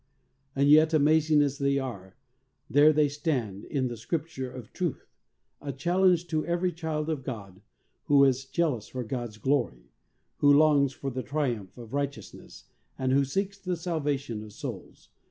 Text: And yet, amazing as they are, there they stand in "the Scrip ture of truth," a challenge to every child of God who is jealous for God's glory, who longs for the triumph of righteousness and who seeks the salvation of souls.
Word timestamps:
And 0.55 0.67
yet, 0.67 0.95
amazing 0.95 1.43
as 1.43 1.59
they 1.59 1.77
are, 1.77 2.15
there 2.67 2.91
they 2.91 3.07
stand 3.07 3.65
in 3.65 3.87
"the 3.87 3.95
Scrip 3.95 4.25
ture 4.25 4.49
of 4.49 4.73
truth," 4.73 5.05
a 5.61 5.71
challenge 5.71 6.25
to 6.29 6.43
every 6.43 6.71
child 6.71 7.07
of 7.07 7.23
God 7.23 7.61
who 8.05 8.23
is 8.23 8.45
jealous 8.45 8.87
for 8.87 9.03
God's 9.03 9.37
glory, 9.37 9.91
who 10.37 10.51
longs 10.51 10.91
for 10.91 11.11
the 11.11 11.21
triumph 11.21 11.77
of 11.77 11.93
righteousness 11.93 12.63
and 12.97 13.11
who 13.13 13.23
seeks 13.23 13.59
the 13.59 13.77
salvation 13.77 14.43
of 14.43 14.53
souls. 14.53 15.09